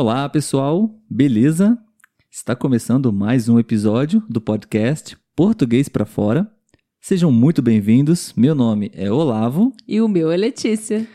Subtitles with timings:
[0.00, 1.76] Olá, pessoal, beleza?
[2.30, 6.50] Está começando mais um episódio do podcast Português para Fora.
[6.98, 8.32] Sejam muito bem-vindos.
[8.34, 9.74] Meu nome é Olavo.
[9.86, 11.06] E o meu é Letícia.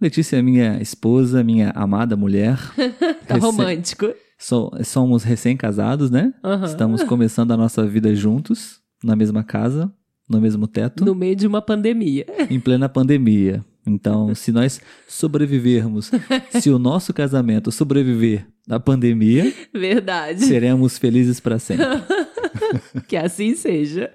[0.00, 2.56] Letícia é minha esposa, minha amada mulher.
[3.28, 3.40] tá Recém...
[3.40, 4.06] romântico.
[4.38, 6.32] So, somos recém-casados, né?
[6.42, 6.64] Uhum.
[6.64, 9.92] Estamos começando a nossa vida juntos, na mesma casa,
[10.26, 11.04] no mesmo teto.
[11.04, 12.24] No meio de uma pandemia.
[12.48, 13.62] Em plena pandemia.
[13.86, 16.10] Então, se nós sobrevivermos,
[16.50, 21.86] se o nosso casamento sobreviver à pandemia, verdade, seremos felizes para sempre.
[23.08, 24.10] que assim seja.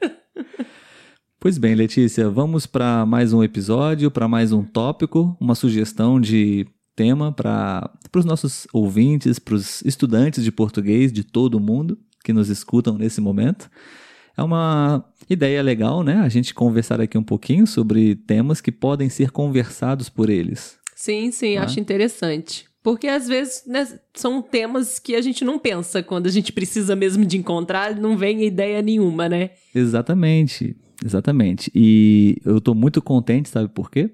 [1.39, 6.65] Pois bem, Letícia, vamos para mais um episódio, para mais um tópico, uma sugestão de
[6.95, 12.33] tema para os nossos ouvintes, para os estudantes de português de todo o mundo que
[12.33, 13.69] nos escutam nesse momento.
[14.37, 16.15] É uma ideia legal, né?
[16.17, 20.77] A gente conversar aqui um pouquinho sobre temas que podem ser conversados por eles.
[20.95, 22.65] Sim, sim, acho interessante.
[22.85, 26.95] Porque às vezes né, são temas que a gente não pensa quando a gente precisa
[26.95, 29.49] mesmo de encontrar, não vem ideia nenhuma, né?
[29.73, 31.71] Exatamente, exatamente.
[31.73, 34.11] E eu estou muito contente, sabe por quê?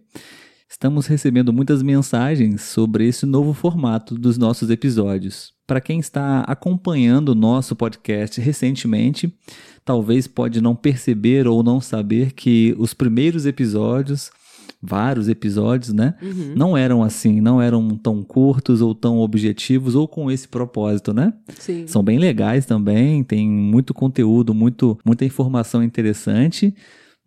[0.71, 5.51] Estamos recebendo muitas mensagens sobre esse novo formato dos nossos episódios.
[5.67, 9.35] Para quem está acompanhando o nosso podcast recentemente,
[9.83, 14.31] talvez pode não perceber ou não saber que os primeiros episódios,
[14.81, 16.53] vários episódios, né, uhum.
[16.55, 21.33] não eram assim, não eram tão curtos ou tão objetivos ou com esse propósito, né?
[21.59, 21.85] Sim.
[21.85, 26.73] São bem legais também, tem muito conteúdo, muito, muita informação interessante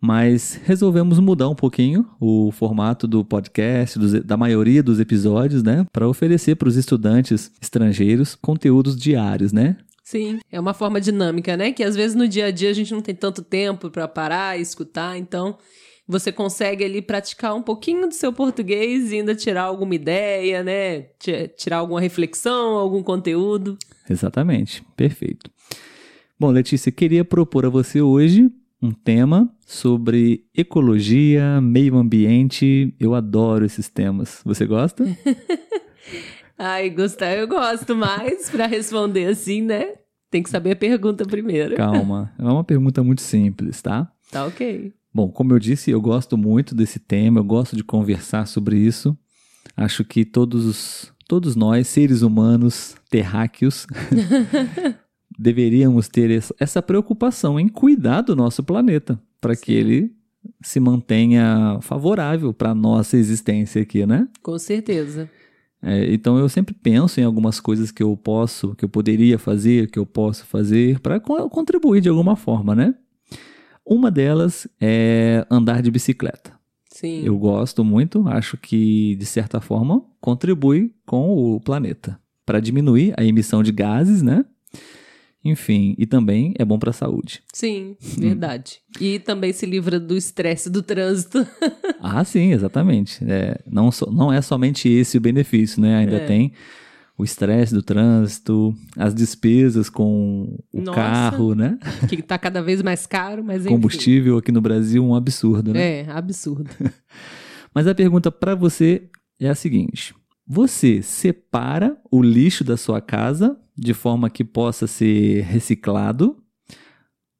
[0.01, 5.85] mas resolvemos mudar um pouquinho o formato do podcast, dos, da maioria dos episódios, né,
[5.91, 9.77] para oferecer para os estudantes estrangeiros conteúdos diários, né?
[10.03, 11.71] Sim, é uma forma dinâmica, né?
[11.71, 14.55] Que às vezes no dia a dia a gente não tem tanto tempo para parar
[14.55, 15.57] e escutar, então
[16.07, 21.07] você consegue ali praticar um pouquinho do seu português e ainda tirar alguma ideia, né?
[21.57, 23.77] Tirar alguma reflexão, algum conteúdo.
[24.07, 25.49] Exatamente, perfeito.
[26.39, 32.93] Bom, Letícia, queria propor a você hoje um tema sobre ecologia, meio ambiente.
[32.99, 34.41] Eu adoro esses temas.
[34.45, 35.03] Você gosta?
[36.57, 39.95] Ai, Gustavo, eu gosto mais para responder assim, né?
[40.31, 41.75] Tem que saber a pergunta primeiro.
[41.75, 44.11] Calma, é uma pergunta muito simples, tá?
[44.31, 44.93] Tá ok.
[45.13, 49.17] Bom, como eu disse, eu gosto muito desse tema, eu gosto de conversar sobre isso.
[49.75, 53.87] Acho que todos, os, todos nós, seres humanos terráqueos,
[55.37, 60.11] deveríamos ter essa preocupação em cuidar do nosso planeta, para que ele
[60.61, 64.27] se mantenha favorável para a nossa existência aqui, né?
[64.41, 65.29] Com certeza.
[65.81, 69.89] É, então eu sempre penso em algumas coisas que eu posso, que eu poderia fazer,
[69.91, 72.95] que eu posso fazer para contribuir de alguma forma, né?
[73.85, 76.53] Uma delas é andar de bicicleta.
[76.89, 77.23] Sim.
[77.23, 83.23] Eu gosto muito, acho que de certa forma contribui com o planeta para diminuir a
[83.23, 84.45] emissão de gases, né?
[85.45, 87.43] Enfim, e também é bom para a saúde.
[87.53, 88.79] Sim, verdade.
[88.99, 89.03] Hum.
[89.03, 91.45] E também se livra do estresse do trânsito.
[92.01, 93.23] ah, sim, exatamente.
[93.23, 95.97] É, não, so, não é somente esse o benefício, né?
[95.97, 96.25] Ainda é.
[96.25, 96.51] tem
[97.15, 101.77] o estresse do trânsito, as despesas com o Nossa, carro, né?
[102.09, 103.75] Que está cada vez mais caro, mas enfim.
[103.75, 106.01] Combustível aqui no Brasil um absurdo, né?
[106.01, 106.71] É, absurdo.
[107.73, 110.15] mas a pergunta para você é a seguinte:
[110.47, 116.41] você separa o lixo da sua casa de forma que possa ser reciclado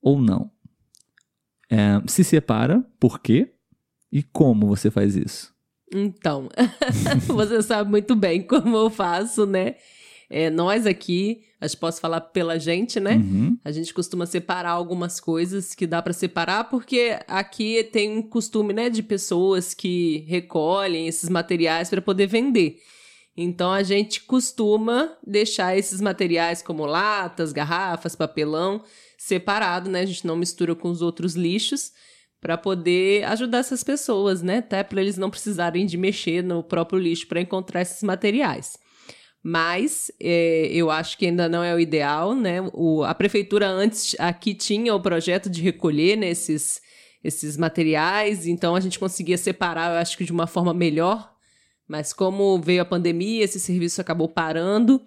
[0.02, 0.52] ou não?
[1.70, 3.54] É, se separa, por quê?
[4.12, 5.54] E como você faz isso?
[5.94, 6.50] Então,
[7.28, 9.76] você sabe muito bem como eu faço, né?
[10.30, 13.16] É, nós aqui, acho que posso falar pela gente, né?
[13.16, 13.58] Uhum.
[13.64, 18.74] A gente costuma separar algumas coisas que dá para separar, porque aqui tem um costume,
[18.74, 22.80] né, de pessoas que recolhem esses materiais para poder vender.
[23.38, 28.82] Então a gente costuma deixar esses materiais como latas, garrafas, papelão
[29.18, 30.02] separado, né?
[30.02, 31.92] A gente não mistura com os outros lixos
[32.40, 34.60] para poder ajudar essas pessoas, né?
[34.60, 38.78] Até para eles não precisarem de mexer no próprio lixo para encontrar esses materiais.
[39.48, 42.62] Mas é, eu acho que ainda não é o ideal, né?
[42.74, 46.82] O, a prefeitura antes aqui tinha o projeto de recolher esses,
[47.24, 51.36] esses materiais, então a gente conseguia separar, eu acho que de uma forma melhor
[51.88, 55.02] mas como veio a pandemia, esse serviço acabou parando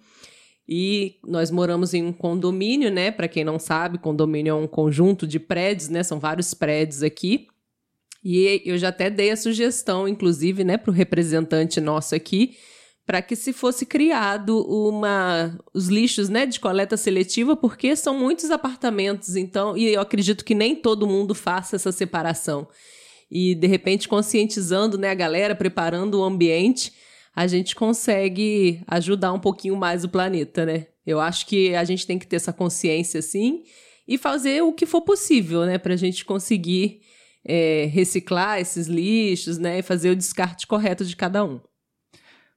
[0.67, 3.11] e nós moramos em um condomínio, né?
[3.11, 6.03] Para quem não sabe, condomínio é um conjunto de prédios, né?
[6.03, 7.47] São vários prédios aqui.
[8.23, 12.57] E eu já até dei a sugestão, inclusive, né, para o representante nosso aqui,
[13.09, 18.51] para que se fosse criado uma os lixos, né, de coleta seletiva, porque são muitos
[18.51, 22.67] apartamentos, então, e eu acredito que nem todo mundo faça essa separação
[23.31, 26.93] e de repente conscientizando né, a galera, preparando o ambiente,
[27.35, 30.85] a gente consegue ajudar um pouquinho mais o planeta, né?
[31.03, 33.63] Eu acho que a gente tem que ter essa consciência, sim,
[34.07, 35.79] e fazer o que for possível, né?
[35.79, 37.01] Pra gente conseguir
[37.43, 39.79] é, reciclar esses lixos, né?
[39.79, 41.59] E fazer o descarte correto de cada um.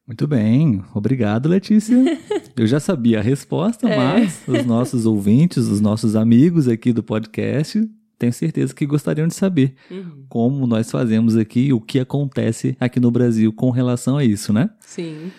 [0.07, 1.97] Muito bem, obrigado, Letícia.
[2.57, 3.97] Eu já sabia a resposta, é.
[3.97, 7.89] mas os nossos ouvintes, os nossos amigos aqui do podcast,
[8.19, 10.25] tenho certeza que gostariam de saber uhum.
[10.29, 14.71] como nós fazemos aqui, o que acontece aqui no Brasil com relação a isso, né?
[14.81, 15.33] Sim.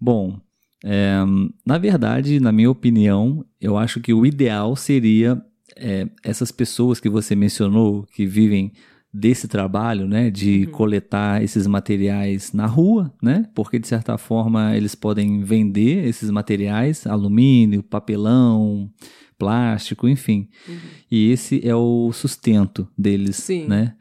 [0.00, 0.38] Bom,
[0.84, 1.16] é,
[1.64, 5.42] na verdade, na minha opinião, eu acho que o ideal seria
[5.76, 8.72] é, essas pessoas que você mencionou, que vivem
[9.18, 10.72] desse trabalho, né, de uhum.
[10.72, 17.06] coletar esses materiais na rua, né, porque de certa forma eles podem vender esses materiais,
[17.06, 18.90] alumínio, papelão,
[19.38, 20.48] plástico, enfim.
[20.68, 20.76] Uhum.
[21.10, 23.66] E esse é o sustento deles, Sim.
[23.66, 23.94] né?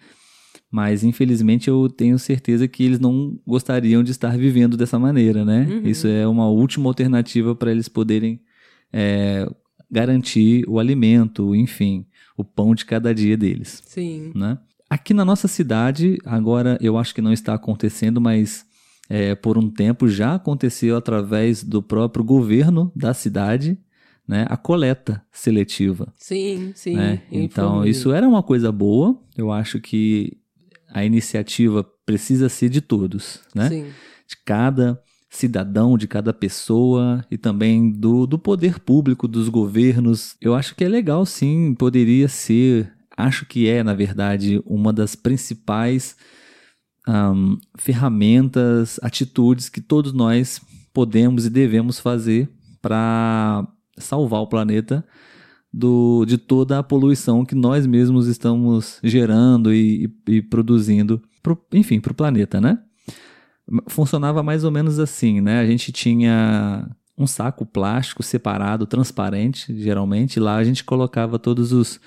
[0.69, 5.65] Mas infelizmente eu tenho certeza que eles não gostariam de estar vivendo dessa maneira, né?
[5.69, 5.87] Uhum.
[5.87, 8.41] Isso é uma última alternativa para eles poderem
[8.91, 9.49] é,
[9.89, 13.81] garantir o alimento, enfim, o pão de cada dia deles.
[13.85, 14.33] Sim.
[14.35, 14.57] Né?
[14.95, 18.65] Aqui na nossa cidade, agora eu acho que não está acontecendo, mas
[19.09, 23.77] é, por um tempo já aconteceu através do próprio governo da cidade,
[24.25, 26.13] né, a coleta seletiva.
[26.15, 26.95] Sim, sim.
[26.95, 27.21] Né?
[27.29, 29.19] Então, isso era uma coisa boa.
[29.37, 30.37] Eu acho que
[30.87, 33.67] a iniciativa precisa ser de todos, né?
[33.67, 33.87] Sim.
[34.25, 34.97] De cada
[35.29, 40.37] cidadão, de cada pessoa e também do, do poder público, dos governos.
[40.39, 45.15] Eu acho que é legal, sim, poderia ser acho que é, na verdade, uma das
[45.15, 46.15] principais
[47.07, 50.61] um, ferramentas, atitudes que todos nós
[50.93, 52.49] podemos e devemos fazer
[52.81, 53.67] para
[53.97, 55.05] salvar o planeta
[55.71, 61.61] do, de toda a poluição que nós mesmos estamos gerando e, e, e produzindo, pro,
[61.73, 62.79] enfim, para o planeta, né?
[63.87, 65.59] Funcionava mais ou menos assim, né?
[65.59, 71.99] A gente tinha um saco plástico separado, transparente, geralmente, lá a gente colocava todos os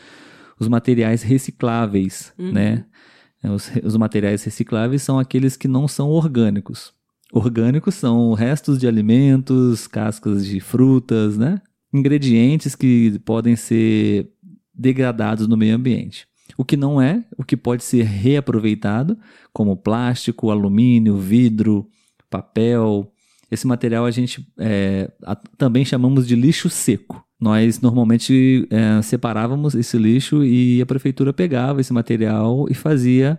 [0.59, 2.53] os materiais recicláveis, uhum.
[2.53, 2.85] né?
[3.45, 6.93] Os, os materiais recicláveis são aqueles que não são orgânicos.
[7.33, 11.61] Orgânicos são restos de alimentos, cascas de frutas, né?
[11.93, 14.31] Ingredientes que podem ser
[14.75, 16.27] degradados no meio ambiente.
[16.57, 19.17] O que não é, o que pode ser reaproveitado,
[19.53, 21.89] como plástico, alumínio, vidro,
[22.29, 23.13] papel.
[23.51, 29.75] Esse material a gente é, a, também chamamos de lixo seco nós normalmente é, separávamos
[29.75, 33.38] esse lixo e a prefeitura pegava esse material e fazia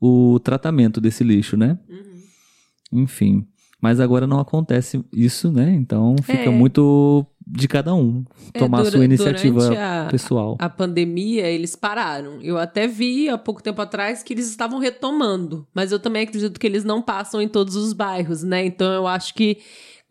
[0.00, 1.78] o tratamento desse lixo, né?
[1.88, 3.02] Uhum.
[3.02, 3.46] Enfim.
[3.80, 5.72] Mas agora não acontece isso, né?
[5.72, 6.50] Então fica é.
[6.50, 10.56] muito de cada um é, tomar é, a sua iniciativa a, pessoal.
[10.58, 12.42] A pandemia, eles pararam.
[12.42, 16.58] Eu até vi há pouco tempo atrás que eles estavam retomando, mas eu também acredito
[16.58, 18.66] que eles não passam em todos os bairros, né?
[18.66, 19.58] Então eu acho que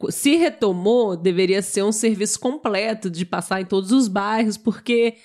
[0.09, 5.15] se retomou, deveria ser um serviço completo de passar em todos os bairros, porque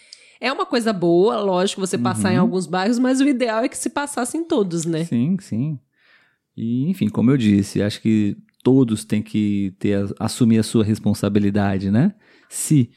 [0.40, 2.34] é uma coisa boa, lógico, você passar uhum.
[2.34, 5.04] em alguns bairros, mas o ideal é que se passasse em todos, né?
[5.04, 5.78] Sim, sim.
[6.56, 11.90] E, enfim, como eu disse, acho que todos têm que ter, assumir a sua responsabilidade,
[11.90, 12.14] né?
[12.48, 12.90] Se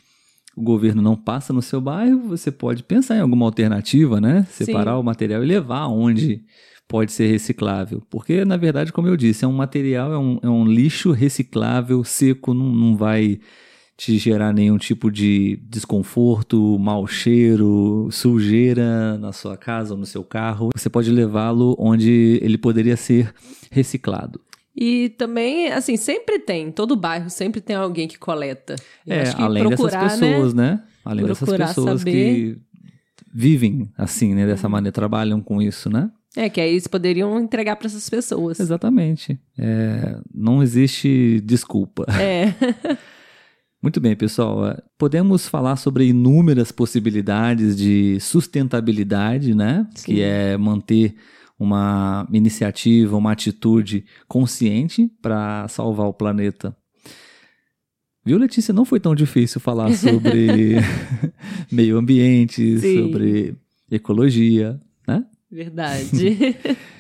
[0.55, 4.47] o governo não passa no seu bairro, você pode pensar em alguma alternativa, né?
[4.49, 4.99] Separar Sim.
[4.99, 6.43] o material e levar onde
[6.87, 8.01] pode ser reciclável.
[8.09, 12.03] Porque, na verdade, como eu disse, é um material, é um, é um lixo reciclável,
[12.03, 13.39] seco, não, não vai
[13.97, 20.23] te gerar nenhum tipo de desconforto, mau cheiro, sujeira na sua casa ou no seu
[20.23, 20.69] carro.
[20.75, 23.33] Você pode levá-lo onde ele poderia ser
[23.71, 24.41] reciclado.
[24.75, 28.75] E também, assim, sempre tem, todo bairro sempre tem alguém que coleta.
[29.07, 30.71] Eu é, além procurar, dessas pessoas, né?
[30.71, 30.83] né?
[31.05, 32.11] Além dessas pessoas saber...
[32.11, 32.57] que
[33.33, 34.45] vivem assim, né?
[34.45, 36.11] Dessa maneira, trabalham com isso, né?
[36.35, 38.59] É, que aí eles poderiam entregar para essas pessoas.
[38.59, 39.39] Exatamente.
[39.57, 42.05] É, não existe desculpa.
[42.19, 42.53] É.
[43.81, 44.67] Muito bem, pessoal.
[44.67, 49.87] É, podemos falar sobre inúmeras possibilidades de sustentabilidade, né?
[49.95, 50.05] Sim.
[50.05, 51.15] Que é manter
[51.57, 56.75] uma iniciativa, uma atitude consciente para salvar o planeta.
[58.25, 58.73] Viu, Letícia?
[58.73, 60.77] Não foi tão difícil falar sobre
[61.71, 63.03] meio ambiente, Sim.
[63.03, 63.55] sobre
[63.89, 65.23] ecologia, né?
[65.49, 66.55] Verdade.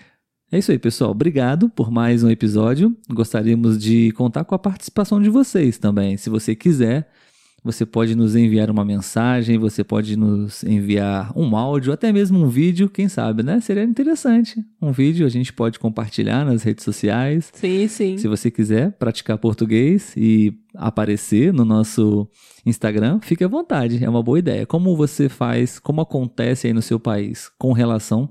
[0.51, 1.09] É isso aí, pessoal.
[1.09, 2.95] Obrigado por mais um episódio.
[3.09, 6.15] Gostaríamos de contar com a participação de vocês também.
[6.17, 7.11] Se você quiser,
[7.65, 12.47] Você pode nos enviar uma mensagem, você pode nos enviar um áudio, até mesmo um
[12.47, 13.59] vídeo, quem sabe, né?
[13.59, 14.63] Seria interessante.
[14.79, 17.51] Um vídeo a gente pode compartilhar nas redes sociais.
[17.55, 18.17] Sim, sim.
[18.19, 22.29] Se você quiser praticar português e aparecer no nosso
[22.67, 24.67] Instagram, fique à vontade, é uma boa ideia.
[24.67, 28.29] Como você faz, como acontece aí no seu país com relação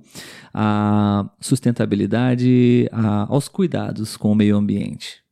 [0.54, 5.24] à sustentabilidade, a, aos cuidados com o meio ambiente?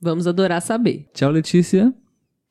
[0.00, 1.10] Vamos adorar saber.
[1.12, 1.92] Tchau, Letícia.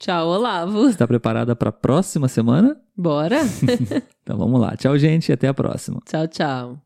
[0.03, 0.89] Tchau, Olavo.
[0.89, 2.75] Está preparada para a próxima semana?
[2.93, 3.39] Bora?
[4.21, 4.75] então vamos lá.
[4.75, 6.01] Tchau, gente, e até a próxima.
[6.05, 6.83] Tchau, tchau.